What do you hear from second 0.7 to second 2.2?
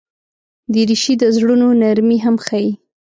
دریشي د زړونو نرمي